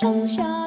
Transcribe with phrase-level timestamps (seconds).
[0.00, 0.57] 剩下。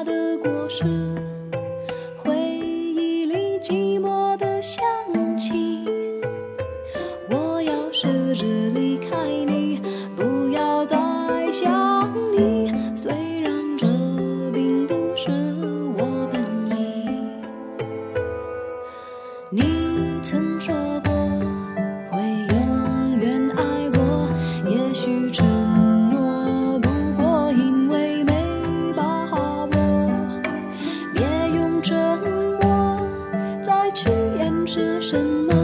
[34.66, 35.61] 是什么。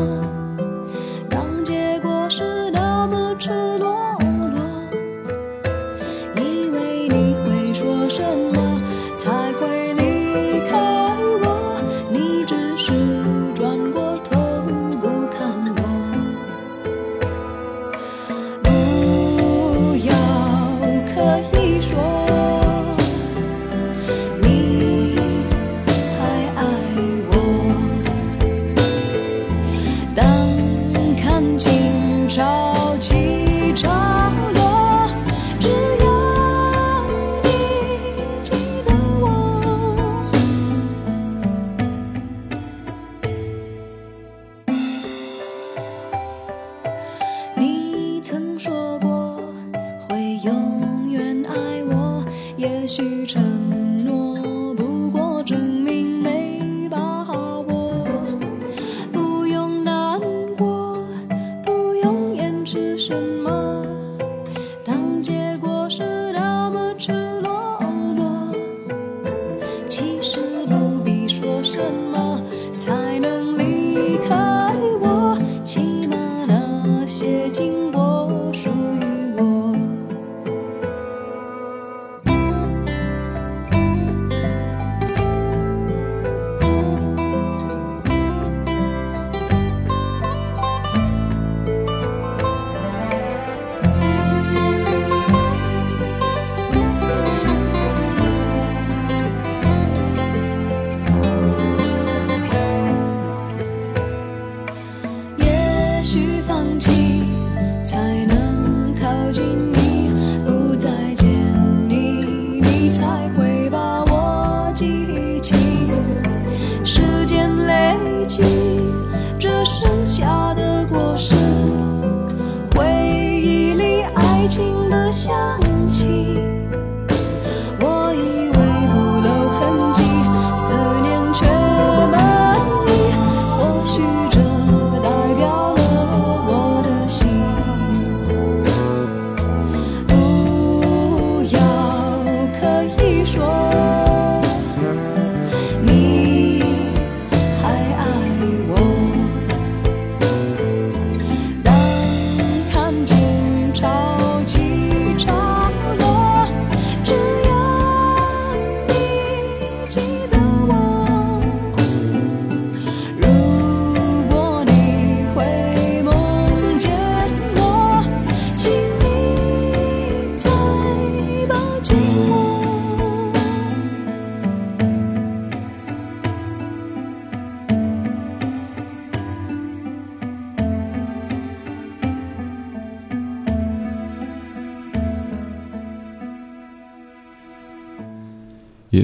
[124.48, 126.57] 里爱情的香气。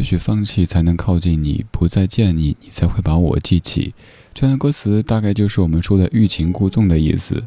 [0.04, 3.94] 许放弃才能靠近你，不再见你，你才会把我记起。
[4.34, 7.42] 这段歌词大概就是我们说的欲擒故纵的意思，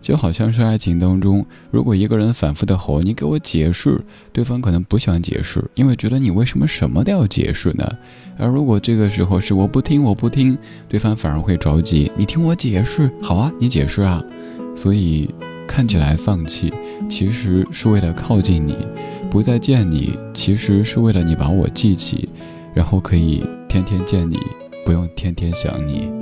[0.00, 4.00] 就好像是爱情当中，如果一个人反复的吼你给我解释，
[4.32, 7.88] 对方可能不想解释，因为觉得你为什么什么都要解释呢？
[8.36, 14.22] 而如果这个时候是我不听我不听，对方反而会着急，你听我解释，好啊，你解释啊。
[14.74, 15.28] 所以
[15.74, 16.70] 看起来放弃，
[17.08, 18.74] 其实是为了靠近你；
[19.30, 22.28] 不再见你，其实是为了你把我记起，
[22.74, 24.38] 然后可以天天见你，
[24.84, 26.12] 不用天天想你。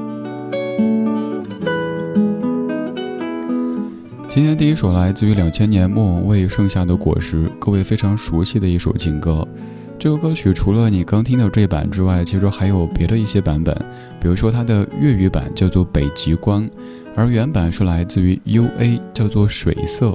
[4.29, 9.45] 今天第一首来自于两千年莫文蔚《盛夏的果实》，各位非常熟悉的一首情歌。
[9.99, 13.75] 这个歌曲除了你刚听的这版之外，其实还有别的一些版本，
[14.21, 16.63] 比如说它的粤语版叫做《北极光》，
[17.21, 20.07] 而原版是来自于 U A，叫做《水色》。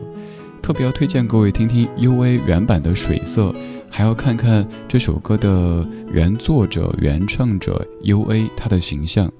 [0.60, 3.52] 特别要推荐各位听听 U A 原版的《水色》，
[3.92, 9.31] 还要看看这首歌的原作者、原唱者 U A 他的形象。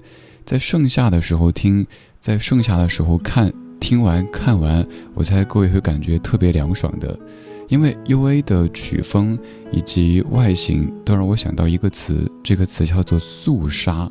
[0.44, 1.84] 在盛夏的时候听，
[2.20, 3.52] 在盛夏的时候看。
[3.78, 4.84] 听完看完，
[5.14, 7.16] 我猜各位会感觉特别凉爽的，
[7.68, 9.38] 因为 U A 的曲风
[9.70, 14.10] 以及外形都让我想到一个词，这个词叫做肃杀，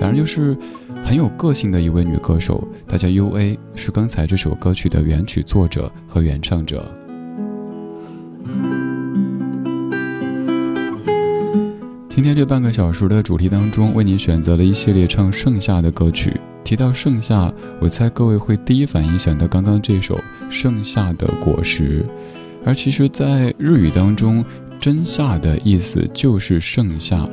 [0.00, 0.56] 反正就是
[1.04, 2.66] 很有个性的一位女歌手。
[2.88, 6.90] 她叫 U A，是刚才这首歌曲的原曲作者和原唱者。
[12.08, 16.40] 今天这半个小时的主题当中，为你选择了一系列唱盛夏的歌曲。
[16.64, 20.16] 提到盛夏，我猜各位会第一反应想到刚刚这首
[20.50, 22.02] 《盛夏的果实》，
[22.64, 24.44] 而其实，在日语当中
[24.80, 27.26] ，“真夏”的意思就是盛夏，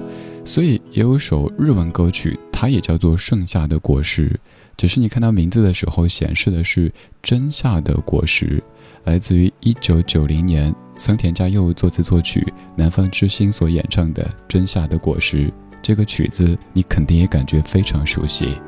[0.46, 4.28] 所以也有首日文歌曲，它也叫做《盛夏的果实》，
[4.76, 8.64] 只是你看到名字的时候显示的是“真夏的果实”，
[9.06, 15.44] 来自于一九九零年桑田佳佑作词作曲，南方之星所演唱的《真夏的果实》
[15.84, 18.60] 这个曲子，你肯定也感觉非常熟悉。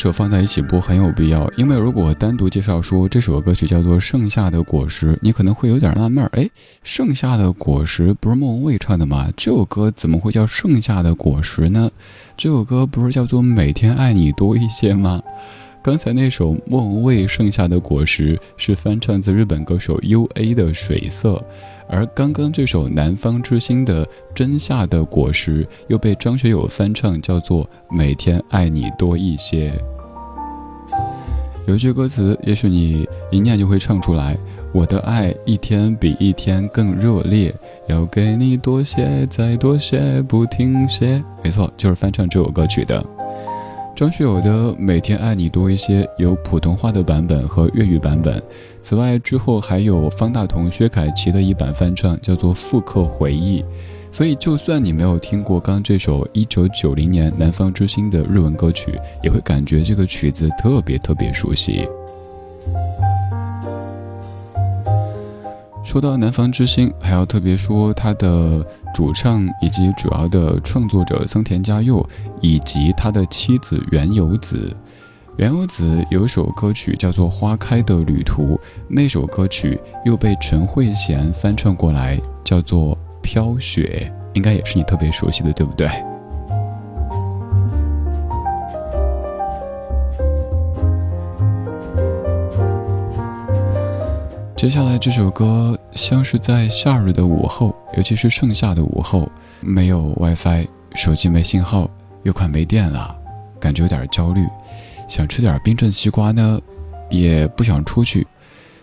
[0.00, 6.44] 首放在一起播很有必要，因为如果单独介绍说这首歌曲叫做《盛夏的果实》，你可能会有点纳闷儿，哎，
[6.82, 9.28] 《盛夏的果实》不是莫文蔚唱的吗？
[9.36, 11.90] 这首歌怎么会叫《盛夏的果实》呢？
[12.34, 15.20] 这首歌不是叫做《每天爱你多一些》吗？
[15.82, 21.34] 刚才那首莫文蔚《盛夏的果实》是翻唱自日本歌手 U.A 的《水色》。
[21.88, 29.72] 而刚刚这首南方之星的真夏的果实又被张学友翻唱，叫做每天爱你多一些。
[31.66, 34.36] 有一句歌词，也许你一念就会唱出来：
[34.72, 37.54] 我的爱一天比一天更热烈，
[37.88, 41.24] 要给你多些，再多些，不停歇。
[41.42, 43.02] 没错，就是翻唱这首歌曲的。
[44.00, 48.42] 张学友的《每天爱你多一些》有普通话的版本和粤语版本，
[48.80, 53.60] 此外之后还有方大同、薛凯琪的一版翻唱，叫做《复刻回忆》。
[54.10, 61.86] 所以，就算你没有听过刚这首一九九零年南方之星的日文歌曲，也会感觉这个曲子特别特别熟悉。
[65.90, 72.08] 说到南方之星，还要特别说他的主唱以及主要的创作者森田佳佑，
[72.40, 74.72] 以及他的妻子原由子。
[75.36, 78.54] 原由子有首歌曲叫做《花开的旅途》，
[78.86, 85.88] 那首歌曲又被陈慧娴翻唱过来，叫做《飘雪》，应该也是你特别熟悉的，对不对？
[94.60, 99.26] 接下来这首歌像是在夏日的午后，尤其是盛夏的午后，
[99.60, 101.88] 没有 WiFi，手机没信号，
[102.24, 103.16] 又快没电了，
[103.58, 104.46] 感觉有点焦虑，
[105.08, 106.60] 想吃点冰镇西瓜呢，
[107.08, 108.26] 也不想出去，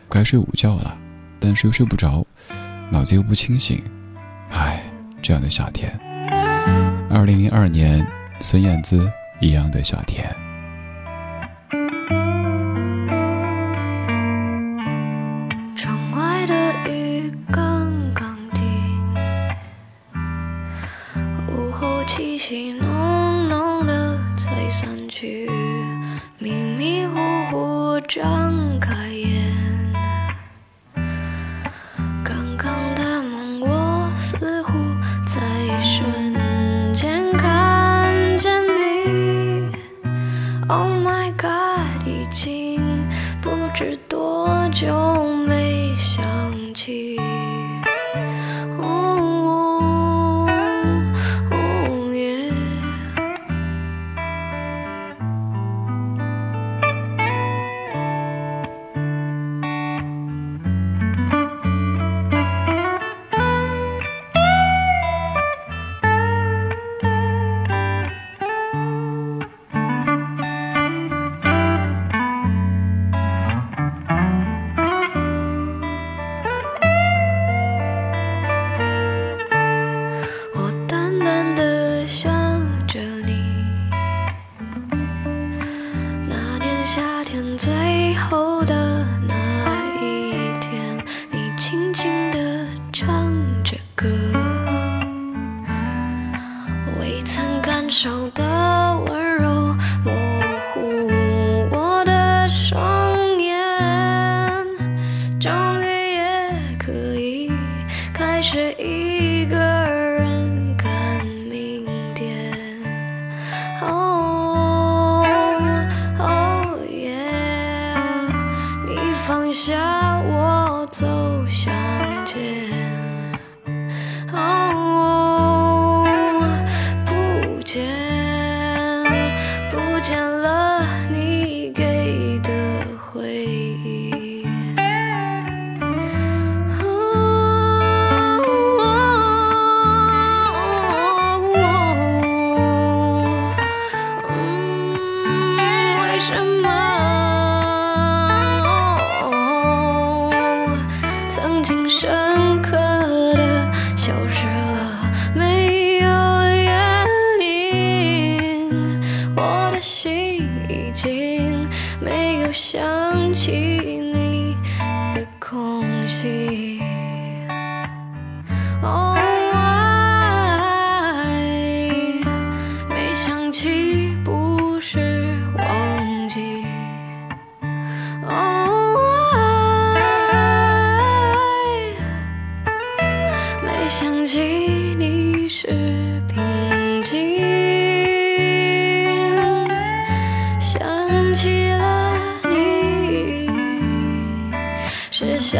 [0.10, 0.98] 该睡午觉了，
[1.39, 2.25] 但是又睡不着，
[2.89, 3.79] 脑子又不清醒，
[4.50, 4.81] 唉，
[5.22, 5.91] 这样的夏天，
[7.07, 8.03] 二零零二年，
[8.39, 9.07] 孙燕姿
[9.39, 10.36] 一样的夏天。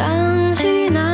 [0.08, 1.07] 想起那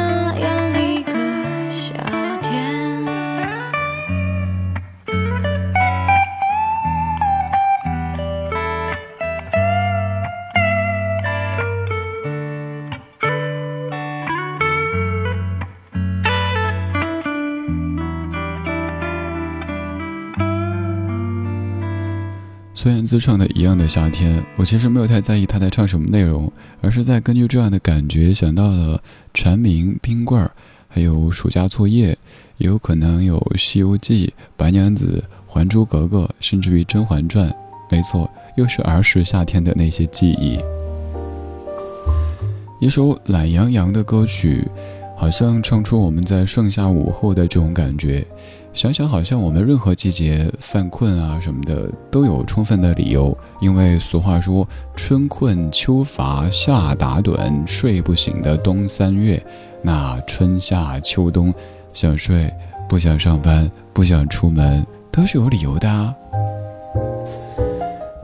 [23.14, 29.00] 孙燕姿唱的一样的夏天，我其实没有太在意他在唱什么内容，而是在根据这样的感觉想到了
[29.32, 30.50] 蝉鸣、冰棍儿，
[30.88, 32.18] 还有暑假作业，
[32.58, 37.48] 也有可能有《西游记》、白娘子、还珠格格，甚至于《甄嬛传》。
[37.88, 40.58] 没错，又是儿时夏天的那些记忆。
[42.80, 44.66] 一首懒洋洋的歌曲，
[45.16, 48.26] 好像唱出我们在盛夏午后的这种感觉。
[48.72, 53.36] 想想，好像我们任何季节犯困啊什么的，都有充分的理由。
[53.60, 59.40] 因为俗话说“春困秋乏夏打盹，睡不醒的冬三月”，
[59.80, 61.54] 那春夏秋冬，
[61.92, 62.52] 想睡、
[62.88, 66.12] 不想上班、不想出门， 都是有理由的啊。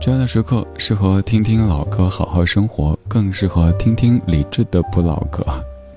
[0.01, 5.45] 这样的时刻，适合听听老歌，好好生活，更适合听听理智的不老歌。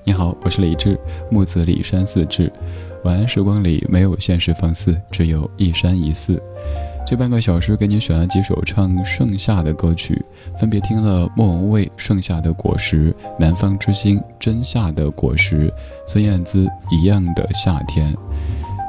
[0.07, 0.99] 你好，我是李志，
[1.31, 2.53] 木子李山四志。
[3.05, 6.39] 晚安时光里没有现实放肆，只有一山一寺。
[7.07, 10.23] 这半个小时给你选了几首唱盛夏的歌曲，
[10.59, 15.69] 分别听了莫文蔚《盛夏的果实》，南方之星《真夏的果实》，
[16.05, 18.13] 孙燕姿《一样的夏天》。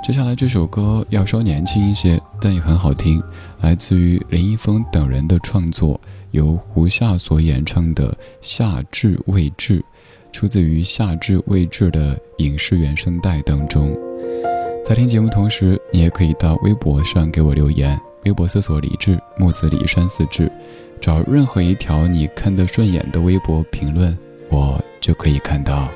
[0.04, 3.22] 接下来这首歌要稍年轻一些，但也很好听，
[3.62, 5.98] 来自于林一峰等人的创作，
[6.32, 9.80] 由胡夏所演唱的《夏至未至》。
[10.32, 13.96] 出自于夏至未至的影视原声带当中。
[14.84, 20.50] 在听节目同时，你也可以到微博上给我留言，微博搜索“李志木子李山四志”，
[21.00, 24.16] 找任何一条你看得顺眼的微博评论，
[24.48, 25.88] 我就可以看到。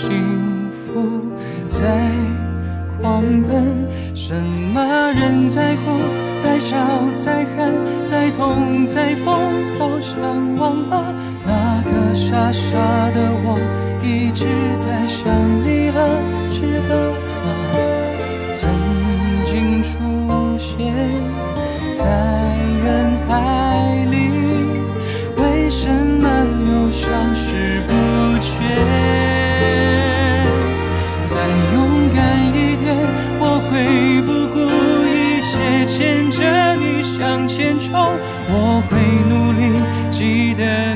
[0.00, 1.20] 幸福
[1.66, 1.84] 在
[3.02, 3.86] 狂奔。
[4.14, 4.34] 什
[4.72, 6.00] 么人在哭，
[6.42, 6.78] 在笑，
[7.16, 7.70] 在喊，
[8.06, 9.34] 在痛，在疯，
[9.78, 11.12] 好想忘了
[11.44, 12.78] 那个傻傻
[13.10, 13.58] 的我。
[14.02, 14.46] 一直
[14.78, 15.28] 在想
[15.64, 15.98] 你了，
[16.50, 17.12] 值得
[37.92, 40.89] 我会努力记得